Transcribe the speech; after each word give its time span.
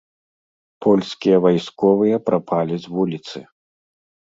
Польскія 0.85 1.35
вайсковыя 1.45 2.17
прапалі 2.31 2.75
з 2.89 2.97
вуліцы. 2.97 3.39